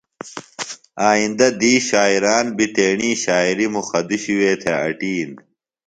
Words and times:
آئندہ 1.09 1.47
دُوئی 1.59 1.75
شاعران 1.89 2.45
بیۡ 2.55 2.71
تیݨی 2.75 3.11
شاعری 3.23 3.67
مخدوشی 3.75 4.33
وے 4.39 4.51
تھےۡ 4.61 4.77
اٹیِن۔ 4.85 5.31